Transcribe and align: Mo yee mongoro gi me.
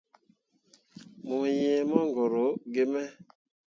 Mo 1.25 1.35
yee 1.61 1.79
mongoro 1.89 2.45
gi 2.73 2.83
me. 2.91 3.01